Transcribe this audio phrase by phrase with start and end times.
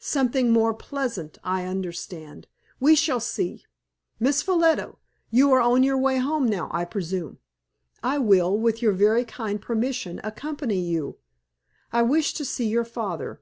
[0.00, 1.38] "Something more pleasant!
[1.44, 2.48] I understand;
[2.80, 3.64] we shall see.
[4.18, 4.96] Miss Ffolliot,
[5.30, 7.38] you are on your way home now, I presume.
[8.02, 11.18] I will, with your very kind permission, accompany you.
[11.92, 13.40] I wish to see your father.